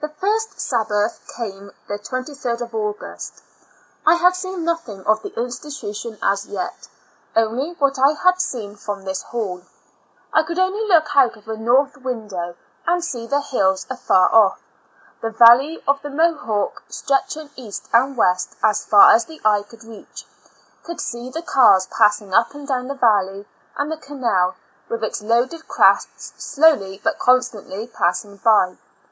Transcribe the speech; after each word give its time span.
The 0.00 0.08
first 0.20 0.60
Sabbath 0.60 1.28
came 1.36 1.72
the 1.88 1.98
23d 1.98 2.60
of 2.60 2.72
August. 2.72 3.42
I 4.06 4.14
had 4.14 4.36
seen 4.36 4.62
nothing 4.64 5.04
of 5.04 5.20
the 5.22 5.30
institution 5.34 6.16
as 6.22 6.46
yet, 6.46 6.86
only 7.34 7.74
'^ 7.74 7.80
what 7.80 7.98
I 7.98 8.12
had 8.12 8.40
seen 8.40 8.76
from 8.76 9.02
this 9.02 9.22
hall. 9.22 9.62
I 10.32 10.44
could 10.44 10.60
only 10.60 10.86
look 10.86 11.08
out 11.16 11.36
of 11.36 11.48
a 11.48 11.56
north 11.56 11.96
window, 11.96 12.54
and 12.86 13.04
see 13.04 13.26
the 13.26 13.40
hills 13.40 13.84
afar 13.90 14.32
off, 14.32 14.62
the 15.20 15.30
valley 15.30 15.82
of 15.88 16.00
the 16.02 16.10
Mohawk 16.10 16.84
stretching 16.88 17.50
east 17.56 17.88
and 17.92 18.16
west 18.16 18.54
as 18.62 18.84
far 18.86 19.10
as 19.10 19.24
the 19.24 19.40
eye 19.44 19.64
could 19.68 19.82
reach; 19.82 20.24
could 20.84 21.00
see 21.00 21.30
the 21.30 21.42
cars 21.42 21.88
passing 21.90 22.32
up 22.32 22.54
and 22.54 22.68
down 22.68 22.86
the 22.86 22.94
valley, 22.94 23.44
and 23.76 23.90
the 23.90 23.96
canal, 23.96 24.54
with 24.88 25.02
its 25.02 25.20
loaded 25.20 25.66
crafts 25.66 26.32
slowly 26.36 27.00
but 27.02 27.18
constantly 27.18 27.88
passing 27.88 28.36
by. 28.36 28.76